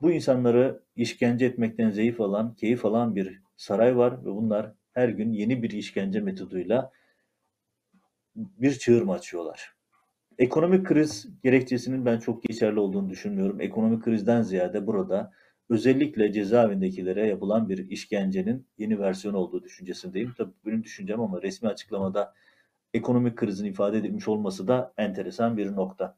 [0.00, 5.32] bu insanları işkence etmekten zayıf alan, keyif alan bir saray var ve bunlar her gün
[5.32, 6.92] yeni bir işkence metoduyla
[8.36, 9.76] bir çığır açıyorlar.
[10.38, 13.60] Ekonomik kriz gerekçesinin ben çok geçerli olduğunu düşünmüyorum.
[13.60, 15.32] Ekonomik krizden ziyade burada
[15.68, 20.34] özellikle cezaevindekilere yapılan bir işkencenin yeni versiyonu olduğu düşüncesindeyim.
[20.36, 22.34] Tabii benim düşüncem ama resmi açıklamada
[22.94, 26.16] ekonomik krizin ifade edilmiş olması da enteresan bir nokta.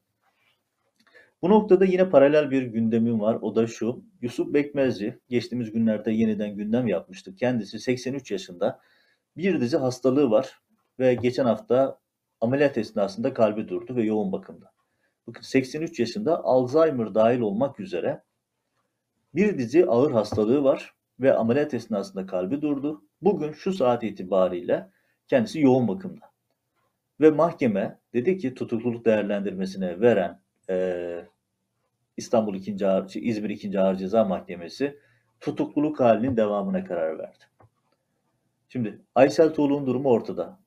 [1.43, 3.39] Bu noktada yine paralel bir gündemim var.
[3.41, 4.05] O da şu.
[4.23, 7.37] Yusuf Bekmezci geçtiğimiz günlerde yeniden gündem yapmıştı.
[7.37, 8.81] Kendisi 83 yaşında
[9.37, 10.61] bir dizi hastalığı var
[10.99, 11.99] ve geçen hafta
[12.41, 14.73] ameliyat esnasında kalbi durdu ve yoğun bakımda.
[15.27, 18.23] Bakın 83 yaşında Alzheimer dahil olmak üzere
[19.35, 23.03] bir dizi ağır hastalığı var ve ameliyat esnasında kalbi durdu.
[23.23, 24.91] Bugün şu saat itibariyle
[25.27, 26.29] kendisi yoğun bakımda.
[27.21, 31.29] Ve mahkeme dedi ki tutukluluk değerlendirmesine veren e,
[32.17, 32.87] İstanbul 2.
[32.87, 33.81] Ağır, şey, İzmir 2.
[33.81, 34.99] Ağır Ceza Mahkemesi
[35.41, 37.45] tutukluluk halinin devamına karar verdi.
[38.69, 40.59] Şimdi Aysel Tuğlu'nun durumu ortada.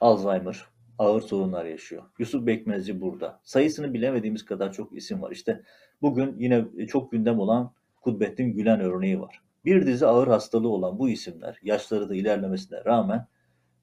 [0.00, 0.64] Alzheimer,
[0.98, 2.02] ağır sorunlar yaşıyor.
[2.18, 3.40] Yusuf Bekmezci burada.
[3.42, 5.30] Sayısını bilemediğimiz kadar çok isim var.
[5.30, 5.62] İşte
[6.02, 9.42] bugün yine çok gündem olan Kudbettin Gülen örneği var.
[9.64, 13.26] Bir dizi ağır hastalığı olan bu isimler yaşları da ilerlemesine rağmen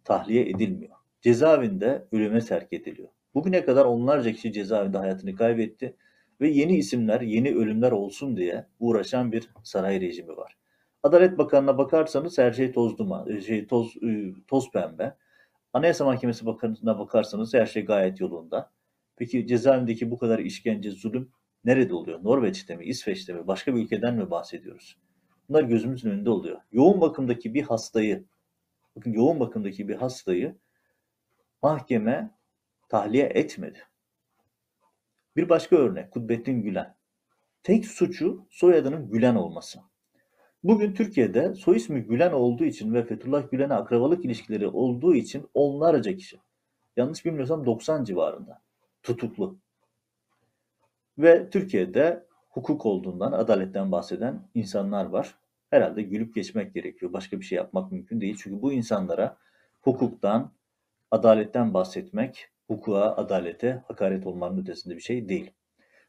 [0.03, 0.95] tahliye edilmiyor.
[1.21, 3.09] Cezaevinde ölüme terk ediliyor.
[3.33, 5.95] Bugüne kadar onlarca kişi cezaevinde hayatını kaybetti
[6.41, 10.57] ve yeni isimler, yeni ölümler olsun diye uğraşan bir saray rejimi var.
[11.03, 13.95] Adalet Bakanı'na bakarsanız her şey toz duman, şey toz
[14.47, 15.15] toz pembe.
[15.73, 18.71] Anayasa Mahkemesi Bakanı'na bakarsanız her şey gayet yolunda.
[19.15, 21.29] Peki cezaevindeki bu kadar işkence, zulüm
[21.65, 22.23] nerede oluyor?
[22.23, 24.97] Norveç'te mi, İsveç'te mi, başka bir ülkeden mi bahsediyoruz?
[25.49, 26.61] Bunlar gözümüzün önünde oluyor.
[26.71, 28.25] Yoğun bakımdaki bir hastayı,
[28.95, 30.55] bakın yoğun bakımdaki bir hastayı
[31.61, 32.31] mahkeme
[32.89, 33.79] tahliye etmedi.
[35.35, 36.95] Bir başka örnek Kudbettin Gülen.
[37.63, 39.79] Tek suçu soyadının Gülen olması.
[40.63, 46.17] Bugün Türkiye'de soy ismi Gülen olduğu için ve Fethullah Gülen'e akrabalık ilişkileri olduğu için onlarca
[46.17, 46.39] kişi,
[46.97, 48.61] yanlış bilmiyorsam 90 civarında
[49.03, 49.59] tutuklu.
[51.17, 55.35] Ve Türkiye'de hukuk olduğundan, adaletten bahseden insanlar var.
[55.69, 57.13] Herhalde gülüp geçmek gerekiyor.
[57.13, 58.37] Başka bir şey yapmak mümkün değil.
[58.43, 59.37] Çünkü bu insanlara
[59.81, 60.51] hukuktan,
[61.11, 65.51] adaletten bahsetmek, hukuka, adalete hakaret olmanın ötesinde bir şey değil.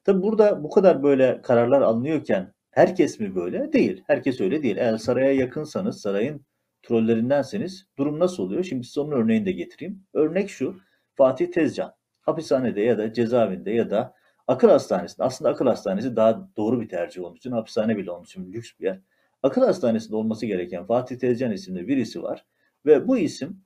[0.04, 3.72] Tabi burada bu kadar böyle kararlar alınıyorken herkes mi böyle?
[3.72, 4.04] Değil.
[4.06, 4.76] Herkes öyle değil.
[4.76, 6.46] Eğer saraya yakınsanız, sarayın
[6.82, 8.64] trollerindenseniz durum nasıl oluyor?
[8.64, 10.02] Şimdi size onun örneğini de getireyim.
[10.14, 10.76] Örnek şu.
[11.14, 14.14] Fatih Tezcan hapishanede ya da cezaevinde ya da
[14.46, 17.52] akıl hastanesinde aslında akıl hastanesi daha doğru bir tercih onun için.
[17.52, 19.00] Hapishane bile onun için lüks bir yer.
[19.42, 22.44] Akıl hastanesinde olması gereken Fatih Tezcan isimli birisi var.
[22.86, 23.60] Ve bu isim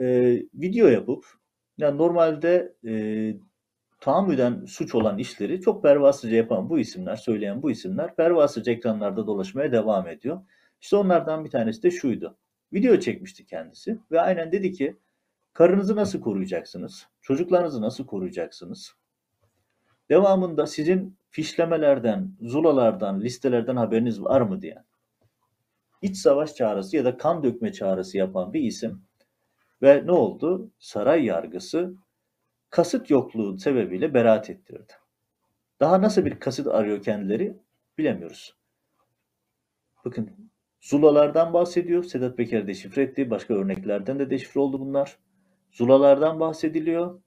[0.00, 0.06] e,
[0.54, 1.24] video yapıp
[1.78, 2.92] yani normalde e,
[4.00, 9.72] tahammüden suç olan işleri çok pervasızca yapan bu isimler, söyleyen bu isimler pervasızca ekranlarda dolaşmaya
[9.72, 10.40] devam ediyor.
[10.80, 12.36] İşte onlardan bir tanesi de şuydu.
[12.72, 14.96] Video çekmişti kendisi ve aynen dedi ki
[15.52, 17.06] karınızı nasıl koruyacaksınız?
[17.22, 18.94] Çocuklarınızı nasıl koruyacaksınız?
[20.10, 24.84] Devamında sizin fişlemelerden, zulalardan, listelerden haberiniz var mı diye.
[26.02, 29.02] İç savaş çağrısı ya da kan dökme çağrısı yapan bir isim
[29.82, 30.70] ve ne oldu?
[30.78, 31.94] Saray yargısı
[32.70, 34.92] kasıt yokluğu sebebiyle beraat ettirdi.
[35.80, 37.56] Daha nasıl bir kasıt arıyor kendileri
[37.98, 38.56] bilemiyoruz.
[40.04, 40.30] Bakın
[40.84, 42.04] Zulalardan bahsediyor.
[42.04, 43.30] Sedat Peker deşifre etti.
[43.30, 45.18] Başka örneklerden de deşifre oldu bunlar.
[45.72, 47.20] Zulalardan bahsediliyor.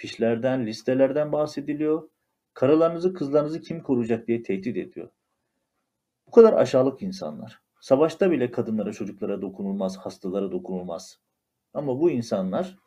[0.00, 2.08] Fişlerden, listelerden bahsediliyor.
[2.54, 5.08] Karalarınızı, kızlarınızı kim koruyacak diye tehdit ediyor.
[6.26, 7.60] Bu kadar aşağılık insanlar.
[7.80, 11.18] Savaşta bile kadınlara, çocuklara dokunulmaz, hastalara dokunulmaz.
[11.74, 12.78] Ama bu insanlar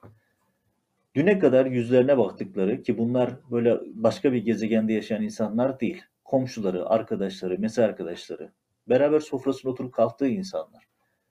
[1.15, 6.03] düne kadar yüzlerine baktıkları ki bunlar böyle başka bir gezegende yaşayan insanlar değil.
[6.23, 8.51] Komşuları, arkadaşları, mesai arkadaşları,
[8.89, 10.87] beraber sofrasına oturup kalktığı insanlar.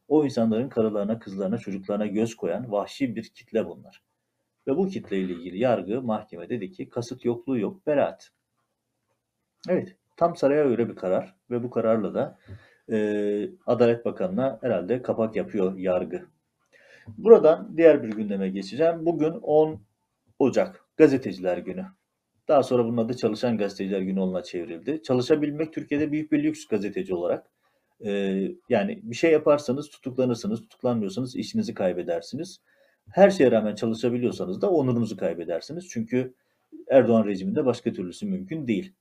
[0.09, 4.03] O insanların karılarına, kızlarına, çocuklarına göz koyan vahşi bir kitle bunlar.
[4.67, 8.31] Ve bu kitleyle ilgili yargı mahkeme dedi ki kasıt yokluğu yok, beraat.
[9.69, 12.39] Evet, tam saraya öyle bir karar ve bu kararla da
[12.93, 16.27] e, Adalet Bakanı'na herhalde kapak yapıyor yargı.
[17.09, 19.07] Buradan diğer bir gündeme geçeceğim.
[19.07, 19.81] Bugün 10
[20.39, 21.87] Ocak Gazeteciler Günü.
[22.49, 25.03] Daha sonra bunun adı Çalışan Gazeteciler Günü oluna çevrildi.
[25.03, 27.47] Çalışabilmek Türkiye'de büyük bir lüks gazeteci olarak.
[28.05, 32.61] Ee, yani bir şey yaparsanız tutuklanırsınız, tutuklanmıyorsanız işinizi kaybedersiniz.
[33.11, 35.89] Her şeye rağmen çalışabiliyorsanız da onurunuzu kaybedersiniz.
[35.89, 36.35] Çünkü
[36.91, 38.93] Erdoğan rejiminde başka türlüsü mümkün değil.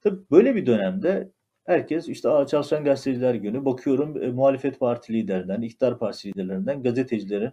[0.00, 1.30] Tabii böyle bir dönemde
[1.64, 7.52] Herkes işte Çalışan Gazeteciler Günü bakıyorum e, muhalefet parti liderinden, iktidar partisi liderlerinden gazetecilerin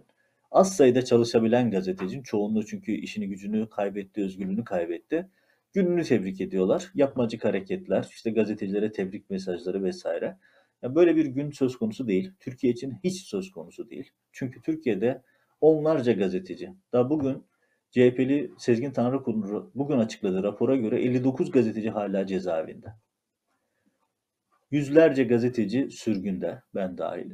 [0.50, 5.28] az sayıda çalışabilen gazetecinin çoğunluğu çünkü işini gücünü kaybetti, özgürlüğünü kaybetti.
[5.72, 6.90] Gününü tebrik ediyorlar.
[6.94, 10.36] Yapmacık hareketler, işte gazetecilere tebrik mesajları vesaire.
[10.82, 12.32] Yani böyle bir gün söz konusu değil.
[12.40, 14.10] Türkiye için hiç söz konusu değil.
[14.32, 15.22] Çünkü Türkiye'de
[15.62, 16.74] onlarca gazeteci.
[16.92, 17.46] Daha bugün
[17.90, 22.94] CHP'li Sezgin Tanrıkulu bugün açıkladığı rapora göre 59 gazeteci hala cezaevinde.
[24.70, 27.30] Yüzlerce gazeteci sürgünde, ben dahil.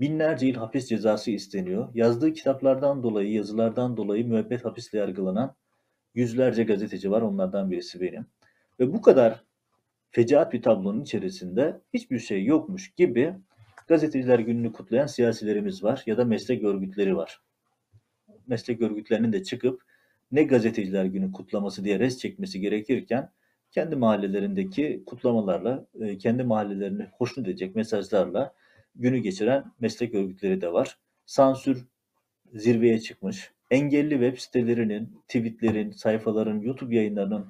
[0.00, 1.88] Binlerce yıl hapis cezası isteniyor.
[1.94, 5.56] Yazdığı kitaplardan dolayı, yazılardan dolayı müebbet hapisle yargılanan
[6.14, 7.22] yüzlerce gazeteci var.
[7.22, 8.26] Onlardan birisi benim.
[8.80, 9.44] Ve bu kadar
[10.10, 13.34] fecaat bir tablonun içerisinde hiçbir şey yokmuş gibi
[13.88, 17.45] gazeteciler gününü kutlayan siyasilerimiz var ya da meslek örgütleri var.
[18.46, 19.82] Meslek örgütlerinin de çıkıp
[20.32, 23.30] ne gazeteciler günü kutlaması diye res çekmesi gerekirken
[23.70, 28.54] kendi mahallelerindeki kutlamalarla, e, kendi mahallelerini hoşnut edecek mesajlarla
[28.94, 30.98] günü geçiren meslek örgütleri de var.
[31.26, 31.86] Sansür
[32.54, 33.50] zirveye çıkmış.
[33.70, 37.46] Engelli web sitelerinin, tweetlerin, sayfaların, YouTube yayınlarının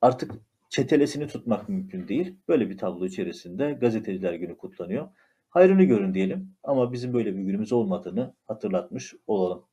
[0.00, 0.32] artık
[0.68, 2.34] çetelesini tutmak mümkün değil.
[2.48, 5.08] Böyle bir tablo içerisinde gazeteciler günü kutlanıyor.
[5.54, 9.64] Hayrını görün diyelim ama bizim böyle bir günümüz olmadığını hatırlatmış olalım.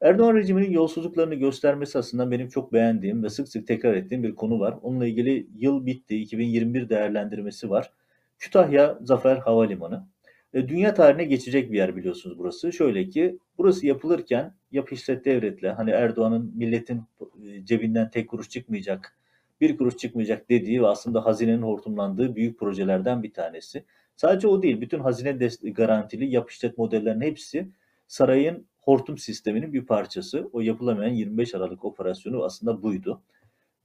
[0.00, 4.60] Erdoğan rejiminin yolsuzluklarını göstermesi aslında benim çok beğendiğim ve sık sık tekrar ettiğim bir konu
[4.60, 4.78] var.
[4.82, 7.92] Onunla ilgili yıl bitti, 2021 değerlendirmesi var.
[8.38, 10.06] Kütahya Zafer Havalimanı.
[10.54, 12.72] E, dünya tarihine geçecek bir yer biliyorsunuz burası.
[12.72, 17.02] Şöyle ki burası yapılırken yap işlet devletle hani Erdoğan'ın milletin
[17.46, 19.16] e, cebinden tek kuruş çıkmayacak,
[19.60, 23.84] bir kuruş çıkmayacak dediği ve aslında hazinenin hortumlandığı büyük projelerden bir tanesi.
[24.22, 25.32] Sadece o değil, bütün hazine
[25.62, 27.68] garantili yap işlet modellerinin hepsi
[28.06, 30.50] sarayın hortum sisteminin bir parçası.
[30.52, 33.22] O yapılamayan 25 Aralık operasyonu aslında buydu.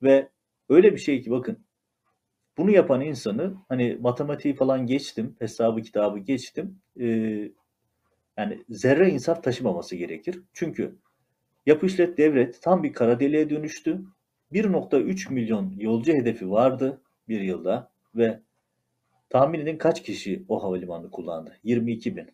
[0.03, 0.29] Ve
[0.69, 1.59] öyle bir şey ki bakın
[2.57, 6.79] bunu yapan insanı hani matematiği falan geçtim, hesabı kitabı geçtim.
[6.99, 7.05] E,
[8.37, 10.41] yani zerre insaf taşımaması gerekir.
[10.53, 10.95] Çünkü
[11.65, 14.01] yapı işlet devlet tam bir kara deliğe dönüştü.
[14.53, 18.39] 1.3 milyon yolcu hedefi vardı bir yılda ve
[19.29, 21.57] tahmin edin kaç kişi o havalimanını kullandı?
[21.63, 22.29] 22 bin.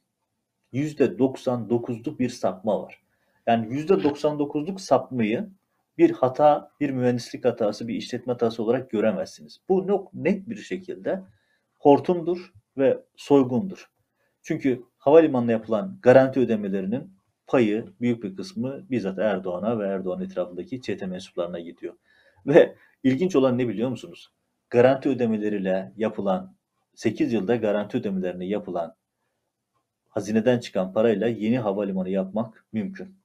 [0.74, 3.04] %99'luk bir sapma var.
[3.48, 5.50] Yani %99'luk sapmayı
[5.98, 9.62] bir hata, bir mühendislik hatası, bir işletme hatası olarak göremezsiniz.
[9.70, 11.24] Bu çok net bir şekilde
[11.80, 13.90] hortumdur ve soygundur.
[14.42, 17.14] Çünkü havalimanına yapılan garanti ödemelerinin
[17.48, 21.94] payı büyük bir kısmı bizzat Erdoğan'a ve Erdoğan etrafındaki çete mensuplarına gidiyor.
[22.46, 24.32] Ve ilginç olan ne biliyor musunuz?
[24.70, 26.56] Garanti ödemeleriyle yapılan
[26.96, 28.96] 8 yılda garanti ödemelerini yapılan
[30.10, 33.16] hazineden çıkan parayla yeni havalimanı yapmak mümkün.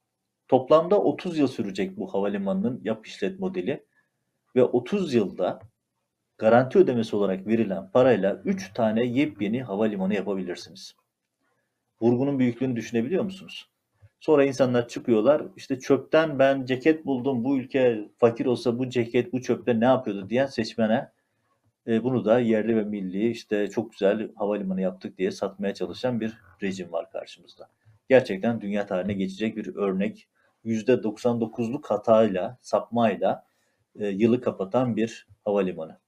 [0.49, 3.85] Toplamda 30 yıl sürecek bu havalimanının yap işlet modeli
[4.57, 5.61] ve 30 yılda
[6.39, 10.95] garanti ödemesi olarak verilen parayla 3 tane yepyeni havalimanı yapabilirsiniz.
[12.01, 13.69] Vurgunun büyüklüğünü düşünebiliyor musunuz?
[14.21, 19.43] Sonra insanlar çıkıyorlar işte çöpten ben ceket buldum bu ülke fakir olsa bu ceket bu
[19.43, 21.11] çöpte ne yapıyordu diyen seçmene
[21.89, 26.39] e, bunu da yerli ve milli işte çok güzel havalimanı yaptık diye satmaya çalışan bir
[26.63, 27.69] rejim var karşımızda.
[28.09, 30.29] Gerçekten dünya tarihine geçecek bir örnek.
[30.65, 33.45] %99'luk hatayla, sapmayla
[33.99, 35.99] e, yılı kapatan bir havalimanı.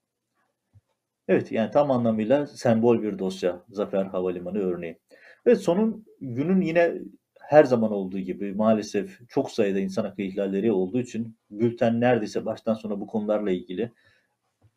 [1.28, 4.98] Evet yani tam anlamıyla sembol bir dosya Zafer Havalimanı örneği.
[5.46, 6.92] Ve sonun günün yine
[7.40, 12.74] her zaman olduğu gibi maalesef çok sayıda insan hakkı ihlalleri olduğu için bülten neredeyse baştan
[12.74, 13.92] sona bu konularla ilgili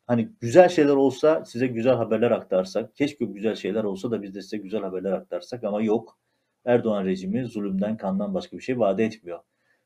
[0.06, 4.42] hani güzel şeyler olsa size güzel haberler aktarsak, keşke güzel şeyler olsa da biz de
[4.42, 6.18] size güzel haberler aktarsak ama yok.
[6.64, 9.38] Erdoğan rejimi zulümden, kandan başka bir şey vaat etmiyor.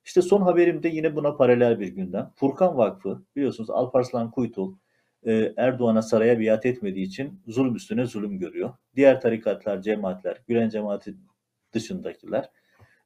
[0.04, 2.30] İşte son haberimde yine buna paralel bir gündem.
[2.36, 4.74] Furkan Vakfı biliyorsunuz Alparslan Kuytul
[5.26, 8.70] e, Erdoğan'a saraya biat etmediği için zulüm üstüne zulüm görüyor.
[8.96, 11.14] Diğer tarikatlar, cemaatler, Gülen cemaati
[11.72, 12.50] dışındakiler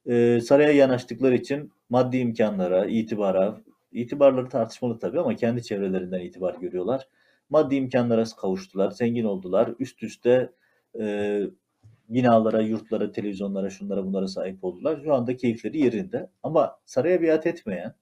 [0.05, 3.61] e, saraya yanaştıkları için maddi imkanlara, itibara,
[3.93, 7.07] itibarları tartışmalı tabii ama kendi çevrelerinden itibar görüyorlar.
[7.49, 9.73] Maddi imkanlara kavuştular, zengin oldular.
[9.79, 10.53] Üst üste
[10.99, 11.41] e,
[12.09, 15.01] binalara, yurtlara, televizyonlara, şunlara bunlara sahip oldular.
[15.03, 16.29] Şu anda keyifleri yerinde.
[16.43, 17.95] Ama saraya biat etmeyen,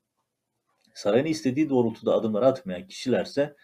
[0.93, 3.55] sarayın istediği doğrultuda adımlar atmayan kişilerse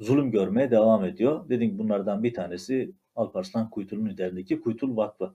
[0.00, 1.48] zulüm görmeye devam ediyor.
[1.48, 5.34] Dedim bunlardan bir tanesi Alparslan Kuytul'un liderliğindeki Kuytul Vakfı.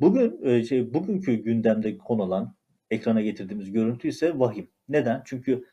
[0.00, 2.54] Bugün e, şey bugünkü gündemde konulan
[2.90, 4.70] ekrana getirdiğimiz görüntü ise vahim.
[4.88, 5.22] Neden?
[5.24, 5.64] Çünkü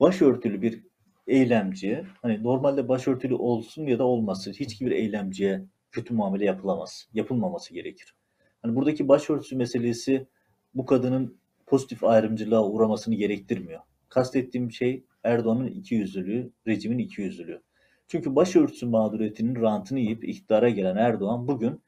[0.00, 0.82] başörtülü bir
[1.26, 7.08] eylemci, hani normalde başörtülü olsun ya da olmasın hiçbir eylemciye kötü muamele yapılamaz.
[7.12, 8.14] Yapılmaması gerekir.
[8.62, 10.26] Hani buradaki başörtüsü meselesi
[10.74, 13.80] bu kadının pozitif ayrımcılığa uğramasını gerektirmiyor.
[14.08, 17.62] Kastettiğim şey Erdoğan'ın ikiyüzlülüğü, rejimin ikiyüzlülüğü.
[18.08, 21.82] Çünkü başörtüsü mağduriyetinin rantını yiyip iktidara gelen Erdoğan bugün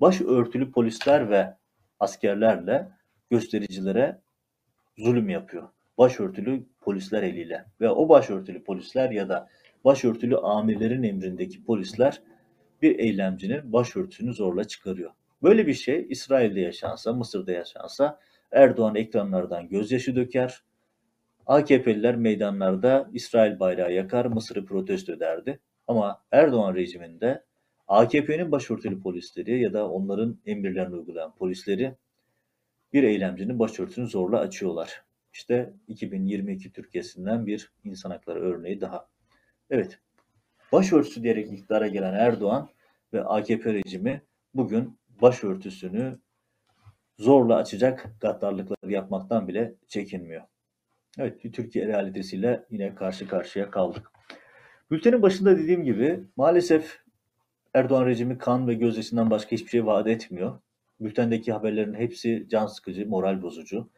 [0.00, 1.56] başörtülü polisler ve
[2.00, 2.88] askerlerle
[3.30, 4.20] göstericilere
[4.98, 5.68] zulüm yapıyor.
[6.00, 9.48] Başörtülü polisler eliyle ve o başörtülü polisler ya da
[9.84, 12.22] başörtülü amirlerin emrindeki polisler
[12.82, 15.10] bir eylemcinin başörtüsünü zorla çıkarıyor.
[15.42, 18.20] Böyle bir şey İsrail'de yaşansa, Mısır'da yaşansa
[18.52, 20.62] Erdoğan ekranlardan gözyaşı döker,
[21.46, 25.60] AKP'liler meydanlarda İsrail bayrağı yakar, Mısır'ı protesto ederdi.
[25.86, 27.44] Ama Erdoğan rejiminde
[27.88, 31.96] AKP'nin başörtülü polisleri ya da onların emirlerini uygulayan polisleri
[32.92, 35.09] bir eylemcinin başörtüsünü zorla açıyorlar.
[35.32, 39.08] İşte 2022 Türkiye'sinden bir insan hakları örneği daha.
[39.70, 39.98] Evet,
[40.72, 42.68] başörtüsü diyerek iktidara gelen Erdoğan
[43.12, 44.22] ve AKP rejimi
[44.54, 46.18] bugün başörtüsünü
[47.18, 50.42] zorla açacak gaddarlıkları yapmaktan bile çekinmiyor.
[51.18, 54.12] Evet, Türkiye realitesiyle yine karşı karşıya kaldık.
[54.90, 57.00] Bültenin başında dediğim gibi maalesef
[57.74, 60.60] Erdoğan rejimi kan ve gözyaşından başka hiçbir şey vaat etmiyor.
[61.00, 63.90] Bültendeki haberlerin hepsi can sıkıcı, moral bozucu.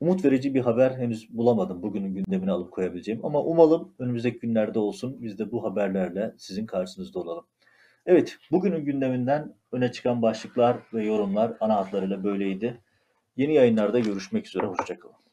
[0.00, 3.24] Umut verici bir haber henüz bulamadım bugünün gündemine alıp koyabileceğim.
[3.24, 7.46] Ama umalım önümüzdeki günlerde olsun biz de bu haberlerle sizin karşınızda olalım.
[8.06, 12.80] Evet, bugünün gündeminden öne çıkan başlıklar ve yorumlar ana hatlarıyla böyleydi.
[13.36, 15.25] Yeni yayınlarda görüşmek üzere, hoşçakalın.